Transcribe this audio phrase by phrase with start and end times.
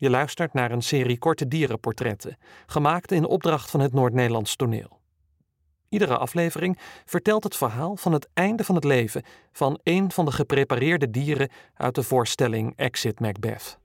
[0.00, 5.00] Je luistert naar een serie korte dierenportretten, gemaakt in opdracht van het Noord-Nederlands toneel.
[5.88, 9.22] Iedere aflevering vertelt het verhaal van het einde van het leven
[9.52, 13.78] van een van de geprepareerde dieren uit de voorstelling Exit Macbeth.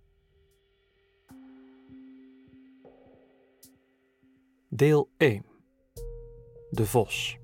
[4.69, 5.45] Deel 1
[6.69, 7.37] De Vos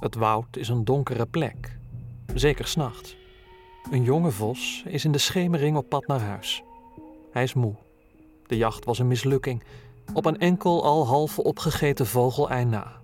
[0.00, 1.78] Het woud is een donkere plek,
[2.34, 3.21] zeker s'nachts.
[3.90, 6.62] Een jonge vos is in de schemering op pad naar huis.
[7.30, 7.74] Hij is moe.
[8.46, 9.62] De jacht was een mislukking,
[10.14, 13.00] op een enkel al half opgegeten vogelei na.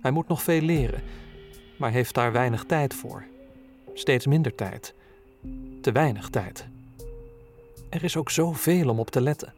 [0.00, 1.02] Hij moet nog veel leren,
[1.78, 3.24] maar heeft daar weinig tijd voor.
[3.94, 4.94] Steeds minder tijd.
[5.80, 6.66] Te weinig tijd.
[7.88, 9.54] Er is ook zoveel om op te letten.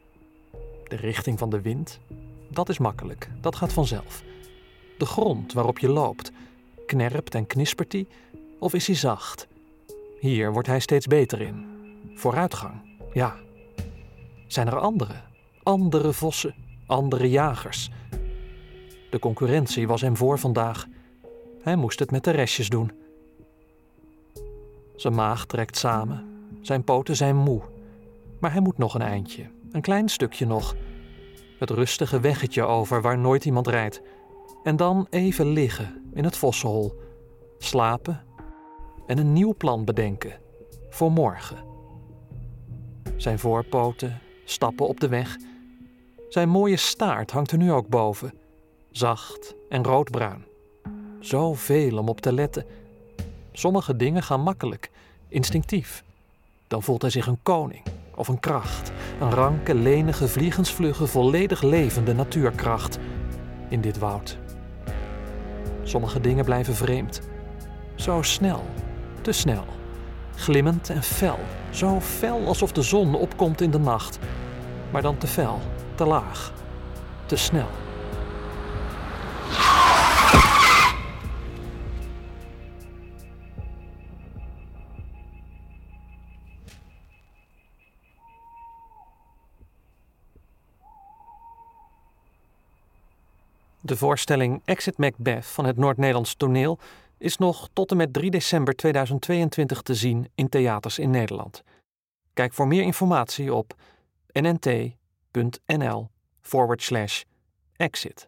[0.87, 1.99] De richting van de wind,
[2.49, 4.23] dat is makkelijk, dat gaat vanzelf.
[4.97, 6.31] De grond waarop je loopt,
[6.85, 8.07] knerpt en knispert die,
[8.59, 9.47] of is hij zacht?
[10.25, 11.65] Hier wordt hij steeds beter in.
[12.13, 12.73] Vooruitgang,
[13.13, 13.35] ja.
[14.47, 15.13] Zijn er andere,
[15.63, 17.89] andere vossen, andere jagers?
[19.09, 20.87] De concurrentie was hem voor vandaag.
[21.61, 22.91] Hij moest het met de restjes doen.
[24.95, 26.25] Zijn maag trekt samen,
[26.61, 27.61] zijn poten zijn moe.
[28.39, 30.75] Maar hij moet nog een eindje, een klein stukje nog.
[31.59, 34.01] Het rustige weggetje over waar nooit iemand rijdt.
[34.63, 36.93] En dan even liggen in het vossenhol.
[37.57, 38.23] Slapen
[39.07, 40.33] en een nieuw plan bedenken
[40.89, 41.57] voor morgen.
[43.15, 45.37] Zijn voorpoten stappen op de weg.
[46.29, 48.33] Zijn mooie staart hangt er nu ook boven,
[48.91, 50.45] zacht en roodbruin.
[51.19, 52.65] Zoveel om op te letten.
[53.51, 54.91] Sommige dingen gaan makkelijk,
[55.27, 56.03] instinctief.
[56.67, 57.83] Dan voelt hij zich een koning
[58.15, 62.99] of een kracht, een ranke, lenige, vliegensvlugge, volledig levende natuurkracht
[63.69, 64.37] in dit woud.
[65.83, 67.21] Sommige dingen blijven vreemd,
[67.95, 68.63] zo snel
[69.25, 69.65] te snel.
[70.35, 71.39] Glimmend en fel.
[71.69, 74.19] Zo fel alsof de zon opkomt in de nacht.
[74.91, 75.59] Maar dan te fel,
[75.95, 76.53] te laag,
[77.25, 77.67] te snel.
[93.81, 96.79] De voorstelling Exit Macbeth van het Noord-Nederlands toneel
[97.17, 101.63] is nog tot en met 3 december 2022 te zien in theaters in Nederland.
[102.33, 103.75] Kijk voor meer informatie op
[104.33, 106.09] nnt.nl
[107.75, 108.27] exit.